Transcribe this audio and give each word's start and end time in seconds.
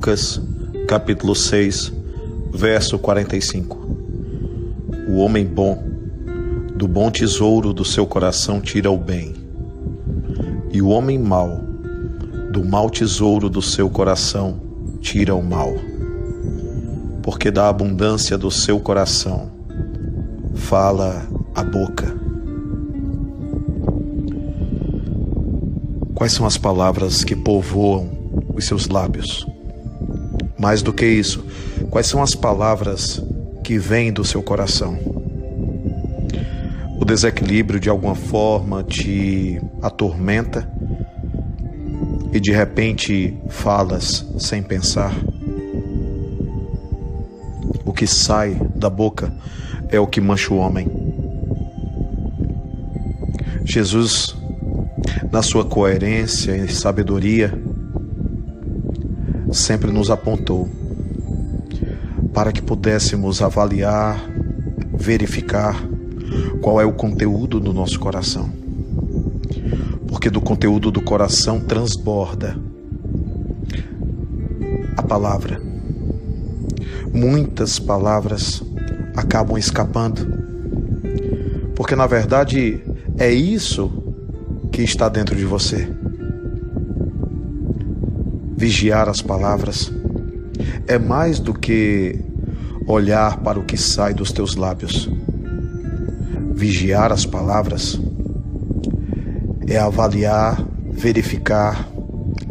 Lucas, 0.00 0.40
capítulo 0.88 1.34
6, 1.34 1.92
verso 2.54 2.98
45. 2.98 3.76
O 5.06 5.16
homem 5.16 5.44
bom, 5.44 5.84
do 6.74 6.88
bom 6.88 7.10
tesouro 7.10 7.74
do 7.74 7.84
seu 7.84 8.06
coração 8.06 8.62
tira 8.62 8.90
o 8.90 8.96
bem, 8.96 9.34
e 10.72 10.80
o 10.80 10.88
homem 10.88 11.18
mau, 11.18 11.60
do 12.50 12.64
mau 12.64 12.88
tesouro 12.88 13.50
do 13.50 13.60
seu 13.60 13.90
coração 13.90 14.58
tira 15.02 15.34
o 15.34 15.42
mal. 15.42 15.74
Porque 17.22 17.50
da 17.50 17.68
abundância 17.68 18.38
do 18.38 18.50
seu 18.50 18.80
coração 18.80 19.50
fala 20.54 21.28
a 21.54 21.62
boca. 21.62 22.06
Quais 26.14 26.32
são 26.32 26.46
as 26.46 26.56
palavras 26.56 27.22
que 27.22 27.36
povoam 27.36 28.08
os 28.54 28.64
seus 28.64 28.88
lábios? 28.88 29.46
Mais 30.60 30.82
do 30.82 30.92
que 30.92 31.06
isso, 31.06 31.42
quais 31.88 32.06
são 32.06 32.22
as 32.22 32.34
palavras 32.34 33.18
que 33.64 33.78
vêm 33.78 34.12
do 34.12 34.22
seu 34.22 34.42
coração? 34.42 34.98
O 37.00 37.04
desequilíbrio 37.06 37.80
de 37.80 37.88
alguma 37.88 38.14
forma 38.14 38.84
te 38.84 39.58
atormenta 39.80 40.70
e 42.30 42.38
de 42.38 42.52
repente 42.52 43.34
falas 43.48 44.26
sem 44.38 44.62
pensar? 44.62 45.14
O 47.82 47.90
que 47.90 48.06
sai 48.06 48.54
da 48.76 48.90
boca 48.90 49.32
é 49.88 49.98
o 49.98 50.06
que 50.06 50.20
mancha 50.20 50.52
o 50.52 50.58
homem. 50.58 50.86
Jesus, 53.64 54.36
na 55.32 55.40
sua 55.40 55.64
coerência 55.64 56.54
e 56.54 56.68
sabedoria, 56.68 57.50
sempre 59.52 59.90
nos 59.90 60.10
apontou 60.10 60.68
para 62.32 62.52
que 62.52 62.62
pudéssemos 62.62 63.42
avaliar, 63.42 64.24
verificar 64.94 65.82
qual 66.60 66.80
é 66.80 66.84
o 66.84 66.92
conteúdo 66.92 67.58
do 67.58 67.72
nosso 67.72 67.98
coração. 67.98 68.50
Porque 70.06 70.30
do 70.30 70.40
conteúdo 70.40 70.90
do 70.90 71.00
coração 71.00 71.60
transborda 71.60 72.56
a 74.96 75.02
palavra. 75.02 75.60
Muitas 77.12 77.78
palavras 77.78 78.62
acabam 79.16 79.58
escapando. 79.58 80.40
Porque 81.74 81.96
na 81.96 82.06
verdade 82.06 82.80
é 83.18 83.32
isso 83.32 83.90
que 84.70 84.82
está 84.82 85.08
dentro 85.08 85.34
de 85.34 85.44
você 85.44 85.99
vigiar 88.60 89.08
as 89.08 89.22
palavras 89.22 89.90
é 90.86 90.98
mais 90.98 91.40
do 91.40 91.54
que 91.54 92.20
olhar 92.86 93.38
para 93.38 93.58
o 93.58 93.64
que 93.64 93.78
sai 93.78 94.12
dos 94.12 94.32
teus 94.32 94.54
lábios. 94.54 95.08
Vigiar 96.52 97.10
as 97.10 97.24
palavras 97.24 97.98
é 99.66 99.78
avaliar, 99.78 100.62
verificar, 100.90 101.88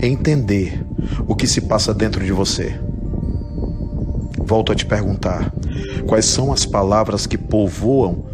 entender 0.00 0.82
o 1.26 1.36
que 1.36 1.46
se 1.46 1.60
passa 1.60 1.92
dentro 1.92 2.24
de 2.24 2.32
você. 2.32 2.80
Volto 4.42 4.72
a 4.72 4.74
te 4.74 4.86
perguntar: 4.86 5.52
quais 6.06 6.24
são 6.24 6.50
as 6.50 6.64
palavras 6.64 7.26
que 7.26 7.36
povoam 7.36 8.24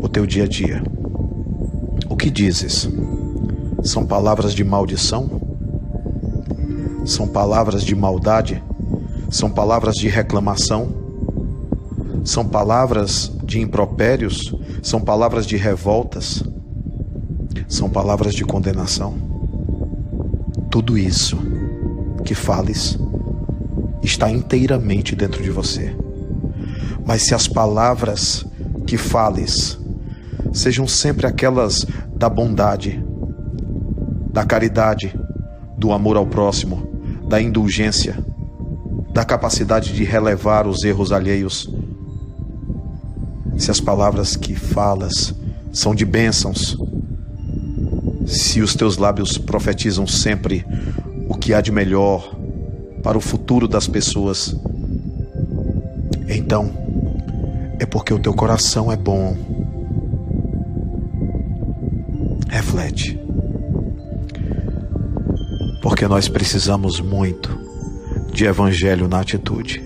o 0.00 0.08
teu 0.08 0.26
dia 0.26 0.42
a 0.42 0.48
dia? 0.48 0.82
O 2.08 2.16
que 2.16 2.30
dizes? 2.30 2.88
São 3.84 4.04
palavras 4.04 4.52
de 4.52 4.64
maldição? 4.64 5.43
São 7.04 7.28
palavras 7.28 7.84
de 7.84 7.94
maldade? 7.94 8.62
São 9.30 9.50
palavras 9.50 9.94
de 9.96 10.08
reclamação? 10.08 10.88
São 12.24 12.46
palavras 12.46 13.30
de 13.44 13.60
impropérios? 13.60 14.54
São 14.82 15.00
palavras 15.00 15.46
de 15.46 15.56
revoltas? 15.56 16.42
São 17.68 17.90
palavras 17.90 18.34
de 18.34 18.44
condenação? 18.44 19.14
Tudo 20.70 20.96
isso 20.96 21.38
que 22.24 22.34
fales 22.34 22.98
está 24.02 24.30
inteiramente 24.30 25.14
dentro 25.14 25.42
de 25.42 25.50
você. 25.50 25.94
Mas 27.04 27.26
se 27.26 27.34
as 27.34 27.46
palavras 27.46 28.46
que 28.86 28.96
fales 28.96 29.78
sejam 30.54 30.88
sempre 30.88 31.26
aquelas 31.26 31.84
da 32.16 32.30
bondade, 32.30 33.04
da 34.32 34.44
caridade, 34.44 35.14
do 35.76 35.92
amor 35.92 36.16
ao 36.16 36.26
próximo, 36.26 36.93
da 37.26 37.40
indulgência, 37.40 38.16
da 39.12 39.24
capacidade 39.24 39.92
de 39.92 40.04
relevar 40.04 40.66
os 40.66 40.84
erros 40.84 41.12
alheios. 41.12 41.68
Se 43.56 43.70
as 43.70 43.80
palavras 43.80 44.36
que 44.36 44.54
falas 44.54 45.34
são 45.72 45.94
de 45.94 46.04
bênçãos, 46.04 46.76
se 48.26 48.60
os 48.60 48.74
teus 48.74 48.96
lábios 48.96 49.38
profetizam 49.38 50.06
sempre 50.06 50.64
o 51.28 51.34
que 51.34 51.54
há 51.54 51.60
de 51.60 51.70
melhor 51.70 52.34
para 53.02 53.18
o 53.18 53.20
futuro 53.20 53.68
das 53.68 53.86
pessoas, 53.86 54.56
então 56.28 56.72
é 57.78 57.86
porque 57.86 58.12
o 58.12 58.18
teu 58.18 58.34
coração 58.34 58.90
é 58.90 58.96
bom. 58.96 59.36
Reflete 62.48 63.24
porque 65.84 66.08
nós 66.08 66.30
precisamos 66.30 66.98
muito 66.98 67.60
de 68.32 68.46
evangelho 68.46 69.06
na 69.06 69.20
atitude. 69.20 69.84